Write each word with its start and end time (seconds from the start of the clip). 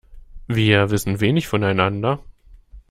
Wir 0.47 0.89
wissen 0.89 1.19
wenig 1.21 1.47
voneinander. 1.47 2.17